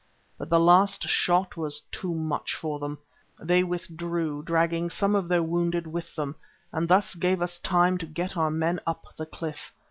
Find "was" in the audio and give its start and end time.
1.55-1.81